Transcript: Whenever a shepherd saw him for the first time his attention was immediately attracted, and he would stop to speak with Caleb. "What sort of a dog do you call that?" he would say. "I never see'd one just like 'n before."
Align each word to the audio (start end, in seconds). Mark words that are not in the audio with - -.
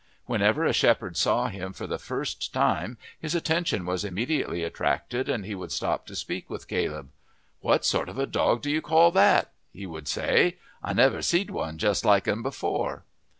Whenever 0.25 0.65
a 0.65 0.73
shepherd 0.73 1.15
saw 1.15 1.47
him 1.47 1.73
for 1.73 1.85
the 1.85 1.99
first 1.99 2.51
time 2.51 2.97
his 3.19 3.35
attention 3.35 3.85
was 3.85 4.03
immediately 4.03 4.63
attracted, 4.63 5.29
and 5.29 5.45
he 5.45 5.53
would 5.53 5.71
stop 5.71 6.07
to 6.07 6.15
speak 6.15 6.49
with 6.49 6.67
Caleb. 6.67 7.09
"What 7.59 7.85
sort 7.85 8.09
of 8.09 8.17
a 8.17 8.25
dog 8.25 8.63
do 8.63 8.71
you 8.71 8.81
call 8.81 9.11
that?" 9.11 9.51
he 9.71 9.85
would 9.85 10.07
say. 10.07 10.57
"I 10.81 10.93
never 10.93 11.21
see'd 11.21 11.51
one 11.51 11.77
just 11.77 12.03
like 12.03 12.27
'n 12.27 12.41
before." 12.41 13.03